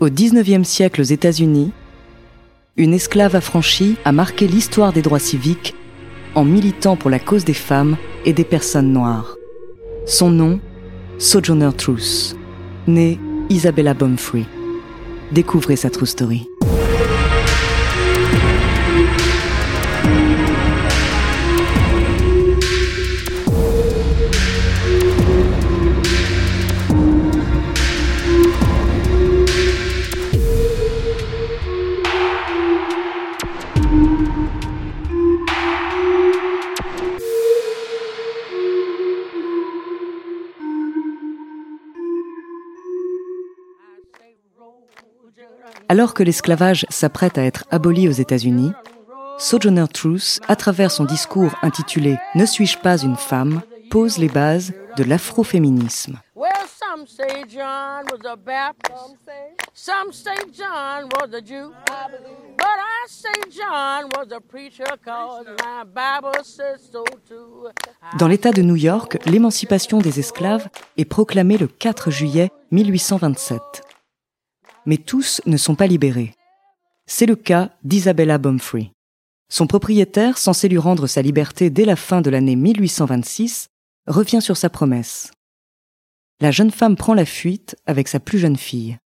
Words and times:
Au 0.00 0.08
XIXe 0.08 0.66
siècle 0.66 1.00
aux 1.00 1.04
États-Unis, 1.04 1.70
une 2.76 2.94
esclave 2.94 3.36
affranchie 3.36 3.96
a 4.04 4.10
marqué 4.10 4.48
l'histoire 4.48 4.92
des 4.92 5.02
droits 5.02 5.20
civiques 5.20 5.74
en 6.34 6.44
militant 6.44 6.96
pour 6.96 7.10
la 7.10 7.20
cause 7.20 7.44
des 7.44 7.54
femmes 7.54 7.96
et 8.24 8.32
des 8.32 8.42
personnes 8.42 8.92
noires. 8.92 9.36
Son 10.06 10.30
nom, 10.30 10.58
Sojourner 11.18 11.70
Truth, 11.76 12.36
née 12.88 13.20
Isabella 13.50 13.94
Bumfree. 13.94 14.46
Découvrez 15.30 15.76
sa 15.76 15.90
true 15.90 16.06
story. 16.06 16.48
Alors 45.88 46.14
que 46.14 46.22
l'esclavage 46.22 46.86
s'apprête 46.88 47.38
à 47.38 47.42
être 47.42 47.64
aboli 47.70 48.08
aux 48.08 48.12
États-Unis, 48.12 48.72
Sojourner 49.38 49.86
Truth, 49.92 50.40
à 50.48 50.56
travers 50.56 50.90
son 50.90 51.04
discours 51.04 51.52
intitulé 51.62 52.16
Ne 52.34 52.46
suis-je 52.46 52.78
pas 52.78 52.98
une 52.98 53.16
femme, 53.16 53.62
pose 53.90 54.18
les 54.18 54.28
bases 54.28 54.72
de 54.96 55.04
l'afroféminisme. 55.04 56.18
Dans 68.18 68.28
l'État 68.28 68.52
de 68.52 68.62
New 68.62 68.76
York, 68.76 69.18
l'émancipation 69.26 69.98
des 69.98 70.20
esclaves 70.20 70.68
est 70.96 71.04
proclamée 71.04 71.58
le 71.58 71.66
4 71.66 72.10
juillet 72.10 72.50
1827 72.70 73.93
mais 74.86 74.96
tous 74.96 75.40
ne 75.46 75.56
sont 75.56 75.74
pas 75.74 75.86
libérés. 75.86 76.34
C'est 77.06 77.26
le 77.26 77.36
cas 77.36 77.70
d'Isabella 77.82 78.38
Bumfree. 78.38 78.90
Son 79.50 79.66
propriétaire, 79.66 80.38
censé 80.38 80.68
lui 80.68 80.78
rendre 80.78 81.06
sa 81.06 81.22
liberté 81.22 81.70
dès 81.70 81.84
la 81.84 81.96
fin 81.96 82.20
de 82.20 82.30
l'année 82.30 82.56
1826, 82.56 83.68
revient 84.06 84.42
sur 84.42 84.56
sa 84.56 84.70
promesse. 84.70 85.30
La 86.40 86.50
jeune 86.50 86.70
femme 86.70 86.96
prend 86.96 87.14
la 87.14 87.24
fuite 87.24 87.76
avec 87.86 88.08
sa 88.08 88.20
plus 88.20 88.38
jeune 88.38 88.56
fille. 88.56 88.98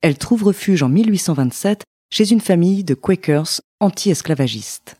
Elle 0.00 0.18
trouve 0.18 0.44
refuge 0.44 0.82
en 0.82 0.88
1827 0.88 1.84
chez 2.10 2.30
une 2.30 2.40
famille 2.40 2.84
de 2.84 2.94
Quakers 2.94 3.60
anti-esclavagistes. 3.80 4.96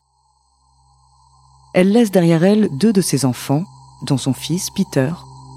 Elle 1.75 1.93
laisse 1.93 2.11
derrière 2.11 2.45
elle 2.45 2.69
deux 2.79 2.93
de 2.93 3.01
ses 3.01 3.25
enfants, 3.25 3.65
dont 4.07 4.19
son 4.19 4.33
fils, 4.33 4.69
Peter, 4.75 5.11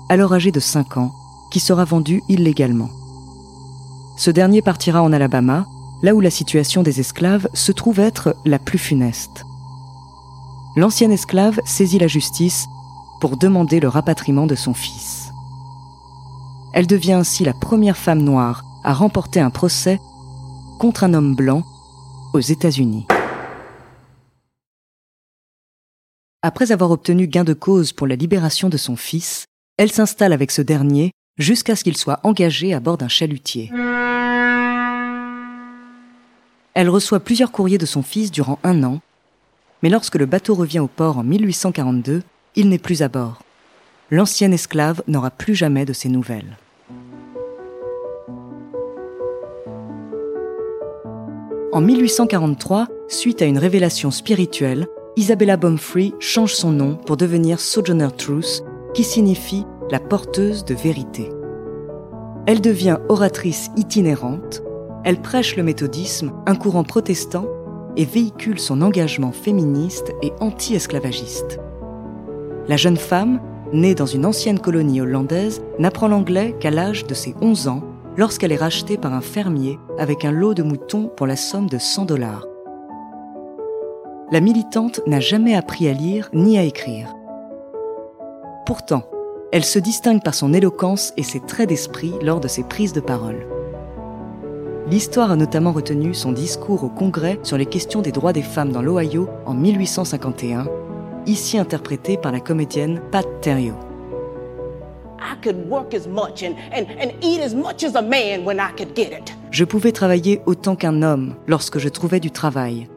alors 0.10 0.34
âgé 0.34 0.52
de 0.52 0.60
5 0.60 0.98
ans, 0.98 1.12
qui 1.52 1.60
sera 1.60 1.84
vendu 1.84 2.22
illégalement. 2.30 2.90
Ce 4.18 4.32
dernier 4.32 4.62
partira 4.62 5.04
en 5.04 5.12
Alabama, 5.12 5.66
là 6.02 6.16
où 6.16 6.22
la 6.22 6.30
situation 6.30 6.84
des 6.84 7.00
esclaves 7.00 7.48
se 7.54 7.72
trouve 7.72 8.00
être 8.00 8.36
la 8.46 8.60
plus 8.60 8.78
funeste. 8.78 9.46
L'ancien 10.78 11.12
esclave 11.12 11.60
saisit 11.66 12.00
la 12.00 12.08
justice 12.08 12.66
pour 13.20 13.38
demander 13.38 13.80
le 13.80 13.88
rapatriement 13.88 14.48
de 14.48 14.56
son 14.56 14.74
fils. 14.74 15.32
Elle 16.74 16.88
devient 16.88 17.14
ainsi 17.14 17.44
la 17.46 17.54
première 17.54 17.98
femme 17.98 18.22
noire 18.22 18.64
à 18.84 18.94
remporter 18.94 19.40
un 19.40 19.50
procès 19.50 20.00
contre 20.80 21.04
un 21.04 21.14
homme 21.14 21.36
blanc 21.36 21.64
aux 22.34 22.40
États-Unis. 22.40 23.08
Après 26.42 26.72
avoir 26.72 26.92
obtenu 26.92 27.28
gain 27.28 27.44
de 27.44 27.54
cause 27.54 27.92
pour 27.92 28.06
la 28.06 28.16
libération 28.16 28.70
de 28.70 28.78
son 28.78 28.96
fils, 28.96 29.46
elle 29.78 29.92
s'installe 29.92 30.34
avec 30.34 30.52
ce 30.52 30.62
dernier 30.62 31.12
jusqu'à 31.38 31.76
ce 31.76 31.84
qu'il 31.84 31.98
soit 31.98 32.20
engagé 32.24 32.74
à 32.74 32.80
bord 32.80 32.98
d'un 32.98 33.08
chalutier. 33.08 33.72
Elle 36.74 36.90
reçoit 36.90 37.20
plusieurs 37.20 37.52
courriers 37.52 37.78
de 37.78 37.86
son 37.86 38.04
fils 38.04 38.32
durant 38.32 38.60
un 38.64 38.84
an, 38.84 39.02
mais 39.82 39.90
lorsque 39.90 40.16
le 40.16 40.26
bateau 40.26 40.56
revient 40.56 40.80
au 40.80 40.88
port 40.88 41.18
en 41.18 41.24
1842, 41.24 42.24
il 42.56 42.70
n'est 42.70 42.78
plus 42.78 43.02
à 43.02 43.08
bord. 43.08 43.42
L'ancien 44.12 44.52
esclave 44.52 45.02
n'aura 45.08 45.32
plus 45.32 45.56
jamais 45.56 45.86
de 45.86 45.94
ses 45.94 46.10
nouvelles. 46.10 46.58
En 51.72 51.82
1843, 51.82 52.88
suite 53.10 53.42
à 53.42 53.46
une 53.46 53.58
révélation 53.58 54.10
spirituelle, 54.12 54.88
Isabella 55.18 55.58
Bumfree 55.58 56.14
change 56.20 56.54
son 56.54 56.72
nom 56.72 56.96
pour 56.96 57.18
devenir 57.18 57.60
Sojourner 57.60 58.08
Truth, 58.18 58.64
qui 58.94 59.04
signifie 59.04 59.66
la 59.92 60.00
porteuse 60.00 60.66
de 60.66 60.74
vérité. 60.74 61.30
Elle 62.48 62.62
devient 62.62 62.98
oratrice 63.10 63.70
itinérante, 63.76 64.64
elle 65.04 65.22
prêche 65.22 65.56
le 65.56 65.64
méthodisme, 65.64 66.34
un 66.46 66.56
courant 66.56 66.84
protestant, 66.84 67.46
et 67.98 68.06
véhicule 68.06 68.60
son 68.60 68.82
engagement 68.82 69.32
féministe 69.32 70.12
et 70.22 70.34
anti-esclavagiste. 70.40 71.60
La 72.68 72.78
jeune 72.78 72.98
femme, 72.98 73.40
née 73.72 73.96
dans 73.96 74.06
une 74.06 74.26
ancienne 74.26 74.60
colonie 74.60 75.02
hollandaise, 75.02 75.62
n'apprend 75.80 76.08
l'anglais 76.08 76.56
qu'à 76.60 76.72
l'âge 76.72 77.06
de 77.06 77.14
ses 77.14 77.36
11 77.42 77.68
ans, 77.68 77.84
lorsqu'elle 78.18 78.52
est 78.52 78.58
rachetée 78.58 78.98
par 78.98 79.14
un 79.14 79.22
fermier 79.22 79.80
avec 79.98 80.26
un 80.26 80.32
lot 80.32 80.54
de 80.54 80.64
moutons 80.64 81.10
pour 81.16 81.28
la 81.28 81.36
somme 81.36 81.70
de 81.70 81.78
100 81.78 82.06
dollars. 82.06 82.46
La 84.32 84.42
militante 84.42 85.02
n'a 85.06 85.20
jamais 85.20 85.56
appris 85.56 85.88
à 85.88 85.94
lire 85.94 86.30
ni 86.34 86.58
à 86.58 86.64
écrire. 86.64 87.14
Pourtant, 88.66 89.04
elle 89.52 89.64
se 89.66 89.80
distingue 89.80 90.24
par 90.24 90.34
son 90.34 90.54
éloquence 90.54 91.14
et 91.18 91.24
ses 91.24 91.40
traits 91.40 91.70
d'esprit 91.70 92.14
lors 92.22 92.40
de 92.40 92.48
ses 92.48 92.64
prises 92.64 92.94
de 92.94 93.00
parole. 93.00 93.46
L'histoire 94.90 95.32
a 95.32 95.36
notamment 95.36 95.72
retenu 95.72 96.14
son 96.14 96.32
discours 96.32 96.84
au 96.84 96.90
Congrès 96.90 97.40
sur 97.42 97.58
les 97.58 97.66
questions 97.66 98.02
des 98.02 98.12
droits 98.12 98.34
des 98.34 98.44
femmes 98.44 98.72
dans 98.72 98.84
l'Ohio 98.84 99.28
en 99.46 99.54
1851, 99.54 100.68
ici 101.26 101.58
interprété 101.58 102.18
par 102.18 102.32
la 102.32 102.40
comédienne 102.40 103.02
Pat 103.12 103.26
Terrio. 103.42 103.74
Je 109.52 109.64
pouvais 109.64 109.92
travailler 109.92 110.42
autant 110.46 110.76
qu'un 110.76 111.02
homme 111.02 111.36
lorsque 111.48 111.80
je 111.80 111.90
trouvais 111.90 112.20
du 112.20 112.30
travail. 112.30 112.88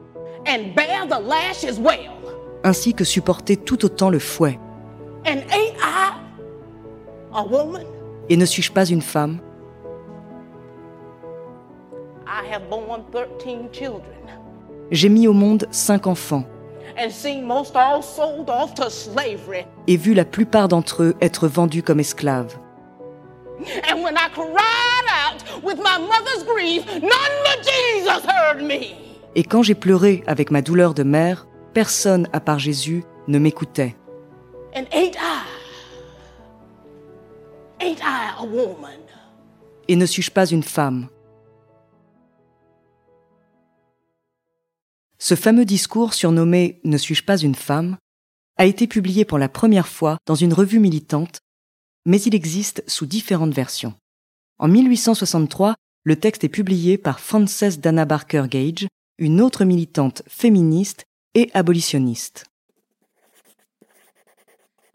Ainsi 2.65 2.94
que 2.94 3.04
supporter 3.04 3.56
tout 3.56 3.84
autant 3.84 4.10
le 4.10 4.19
fouet. 4.19 4.59
Et 8.28 8.37
ne 8.37 8.44
suis-je 8.44 8.72
pas 8.72 8.84
une 8.87 9.03
femme? 9.03 9.38
J'ai 14.91 15.09
mis 15.09 15.26
au 15.28 15.32
monde 15.32 15.66
cinq 15.71 16.06
enfants. 16.06 16.44
Et 19.87 19.97
vu 19.97 20.15
la 20.15 20.25
plupart 20.25 20.69
d'entre 20.69 21.03
eux 21.03 21.15
être 21.21 21.48
vendus 21.48 21.82
comme 21.82 22.00
esclaves. 22.00 22.59
Et 29.34 29.44
quand 29.44 29.62
j'ai 29.62 29.75
pleuré 29.75 30.25
avec 30.27 30.50
ma 30.50 30.62
douleur 30.62 30.94
de 30.94 31.03
mère, 31.03 31.47
personne 31.75 32.28
à 32.32 32.41
part 32.41 32.59
Jésus 32.59 33.04
ne 33.27 33.38
m'écoutait. 33.38 33.97
Et 39.89 39.97
ne 39.97 40.07
suis-je 40.07 40.30
pas 40.30 40.47
une 40.47 40.63
femme? 40.63 41.09
Ce 45.19 45.34
fameux 45.34 45.65
discours 45.65 46.15
surnommé 46.15 46.80
Ne 46.84 46.97
suis-je 46.97 47.25
pas 47.25 47.39
une 47.39 47.54
femme 47.54 47.97
a 48.57 48.66
été 48.66 48.86
publié 48.86 49.25
pour 49.25 49.39
la 49.39 49.48
première 49.48 49.86
fois 49.86 50.19
dans 50.27 50.34
une 50.34 50.53
revue 50.53 50.80
militante, 50.80 51.41
mais 52.07 52.21
il 52.21 52.34
existe 52.34 52.83
sous 52.89 53.07
différentes 53.07 53.54
versions. 53.54 53.95
En 54.59 54.66
1863, 54.66 55.77
le 56.03 56.16
texte 56.16 56.42
est 56.42 56.48
publié 56.48 56.98
par 56.98 57.21
Frances 57.21 57.78
Dana 57.78 58.04
Barker 58.04 58.47
Gage, 58.48 58.89
une 59.19 59.41
autre 59.41 59.65
militante 59.65 60.22
féministe 60.27 61.04
et 61.34 61.51
abolitionniste. 61.54 62.47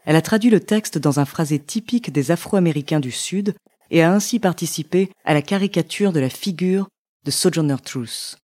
Elle 0.04 0.16
a 0.16 0.22
traduit 0.22 0.50
le 0.50 0.60
texte 0.60 0.98
dans 0.98 1.18
un 1.18 1.24
phrasé 1.24 1.58
typique 1.58 2.12
des 2.12 2.30
Afro-Américains 2.30 3.00
du 3.00 3.10
Sud 3.10 3.54
et 3.90 4.02
a 4.02 4.12
ainsi 4.12 4.38
participé 4.38 5.10
à 5.24 5.34
la 5.34 5.42
caricature 5.42 6.12
de 6.12 6.20
la 6.20 6.28
figure 6.28 6.88
de 7.24 7.30
Sojourner 7.30 7.76
Truth. 7.82 8.36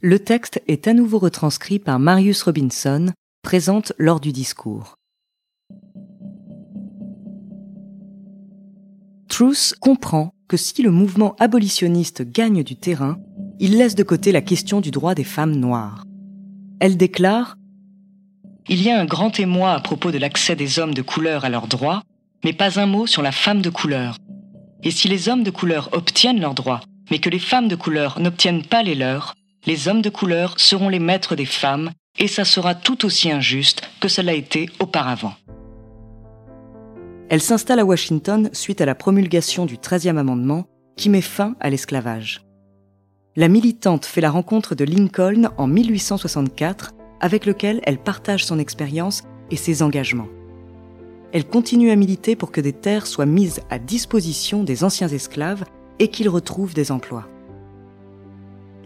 Le 0.00 0.20
texte 0.20 0.62
est 0.68 0.86
à 0.86 0.94
nouveau 0.94 1.18
retranscrit 1.18 1.80
par 1.80 1.98
Marius 1.98 2.42
Robinson, 2.42 3.06
présente 3.42 3.92
lors 3.98 4.20
du 4.20 4.32
discours. 4.32 4.94
Truth 9.28 9.74
comprend 9.80 10.32
que 10.46 10.56
si 10.56 10.82
le 10.82 10.90
mouvement 10.90 11.34
abolitionniste 11.40 12.22
gagne 12.22 12.62
du 12.62 12.76
terrain, 12.76 13.18
il 13.58 13.76
laisse 13.76 13.96
de 13.96 14.04
côté 14.04 14.30
la 14.30 14.40
question 14.40 14.80
du 14.80 14.92
droit 14.92 15.14
des 15.14 15.24
femmes 15.24 15.56
noires. 15.56 16.04
Elle 16.80 16.96
déclare 16.96 17.57
Il 18.70 18.82
y 18.82 18.90
a 18.90 19.00
un 19.00 19.06
grand 19.06 19.40
émoi 19.40 19.72
à 19.72 19.80
propos 19.80 20.10
de 20.10 20.18
l'accès 20.18 20.54
des 20.54 20.78
hommes 20.78 20.92
de 20.92 21.00
couleur 21.00 21.46
à 21.46 21.48
leurs 21.48 21.68
droits, 21.68 22.02
mais 22.44 22.52
pas 22.52 22.78
un 22.78 22.84
mot 22.84 23.06
sur 23.06 23.22
la 23.22 23.32
femme 23.32 23.62
de 23.62 23.70
couleur. 23.70 24.16
Et 24.82 24.90
si 24.90 25.08
les 25.08 25.30
hommes 25.30 25.42
de 25.42 25.50
couleur 25.50 25.88
obtiennent 25.92 26.40
leurs 26.40 26.54
droits, 26.54 26.82
mais 27.10 27.18
que 27.18 27.30
les 27.30 27.38
femmes 27.38 27.68
de 27.68 27.76
couleur 27.76 28.20
n'obtiennent 28.20 28.64
pas 28.64 28.82
les 28.82 28.94
leurs, 28.94 29.34
les 29.64 29.88
hommes 29.88 30.02
de 30.02 30.10
couleur 30.10 30.60
seront 30.60 30.90
les 30.90 30.98
maîtres 30.98 31.34
des 31.34 31.46
femmes, 31.46 31.92
et 32.18 32.28
ça 32.28 32.44
sera 32.44 32.74
tout 32.74 33.06
aussi 33.06 33.30
injuste 33.30 33.88
que 34.00 34.08
cela 34.08 34.32
a 34.32 34.34
été 34.34 34.68
auparavant. 34.80 35.34
Elle 37.30 37.42
s'installe 37.42 37.80
à 37.80 37.86
Washington 37.86 38.50
suite 38.52 38.82
à 38.82 38.86
la 38.86 38.94
promulgation 38.94 39.64
du 39.64 39.76
13e 39.76 40.18
amendement 40.18 40.66
qui 40.96 41.08
met 41.08 41.22
fin 41.22 41.56
à 41.60 41.70
l'esclavage. 41.70 42.42
La 43.34 43.48
militante 43.48 44.04
fait 44.04 44.20
la 44.20 44.30
rencontre 44.30 44.74
de 44.74 44.84
Lincoln 44.84 45.50
en 45.56 45.66
1864 45.66 46.92
avec 47.20 47.46
lequel 47.46 47.80
elle 47.84 47.98
partage 47.98 48.44
son 48.44 48.58
expérience 48.58 49.22
et 49.50 49.56
ses 49.56 49.82
engagements. 49.82 50.28
Elle 51.32 51.46
continue 51.46 51.90
à 51.90 51.96
militer 51.96 52.36
pour 52.36 52.50
que 52.50 52.60
des 52.60 52.72
terres 52.72 53.06
soient 53.06 53.26
mises 53.26 53.60
à 53.70 53.78
disposition 53.78 54.64
des 54.64 54.84
anciens 54.84 55.08
esclaves 55.08 55.64
et 55.98 56.08
qu'ils 56.08 56.28
retrouvent 56.28 56.74
des 56.74 56.90
emplois. 56.90 57.28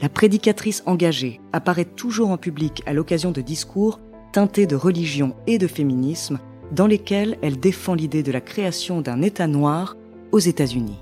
La 0.01 0.09
prédicatrice 0.09 0.83
engagée 0.87 1.41
apparaît 1.53 1.85
toujours 1.85 2.31
en 2.31 2.37
public 2.37 2.83
à 2.87 2.93
l'occasion 2.93 3.31
de 3.31 3.41
discours 3.41 4.01
teintés 4.33 4.67
de 4.67 4.75
religion 4.75 5.37
et 5.47 5.59
de 5.59 5.69
féminisme 5.69 6.41
dans 6.73 6.87
lesquels 6.87 7.39
elle 7.43 7.61
défend 7.61 7.95
l'idée 7.95 8.23
de 8.23 8.33
la 8.33 8.41
création 8.41 9.01
d'un 9.01 9.23
État 9.23 9.47
noir 9.47 9.97
aux 10.33 10.39
États-Unis. 10.39 10.99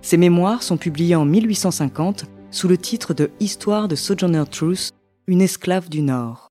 Ses 0.00 0.16
mémoires 0.16 0.62
sont 0.62 0.76
publiées 0.76 1.14
en 1.14 1.24
1850 1.24 2.26
sous 2.56 2.68
le 2.68 2.78
titre 2.78 3.12
de 3.12 3.30
Histoire 3.38 3.86
de 3.86 3.94
Sojourner 3.94 4.44
Truth, 4.50 4.92
une 5.26 5.42
esclave 5.42 5.90
du 5.90 6.00
Nord. 6.00 6.48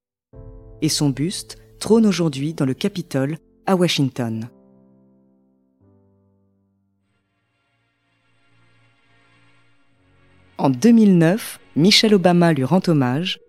Et 0.83 0.89
son 0.89 1.09
buste 1.09 1.57
trône 1.79 2.05
aujourd'hui 2.05 2.53
dans 2.53 2.65
le 2.65 2.75
Capitole 2.75 3.37
à 3.65 3.75
Washington. 3.75 4.47
En 10.59 10.69
2009, 10.69 11.59
Michelle 11.75 12.13
Obama 12.13 12.53
lui 12.53 12.65
rend 12.65 12.81
hommage. 12.85 13.39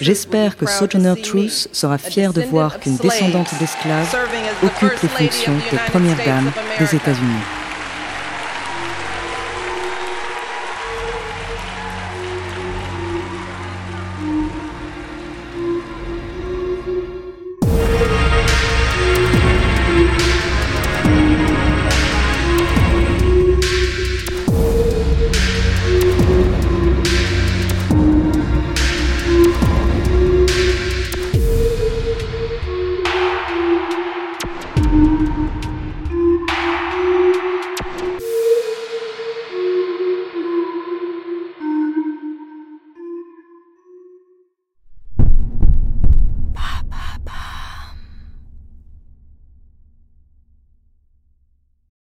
J'espère 0.00 0.56
que 0.56 0.64
Sojourner 0.64 1.20
Truth 1.20 1.68
sera 1.70 1.98
fier 1.98 2.32
de 2.32 2.40
voir 2.40 2.80
qu'une 2.80 2.96
descendante 2.96 3.52
d'esclaves 3.58 4.16
occupe 4.62 5.02
les 5.02 5.08
fonctions 5.10 5.56
de 5.70 5.90
première 5.90 6.24
dame 6.24 6.50
des 6.78 6.96
États-Unis. 6.96 7.57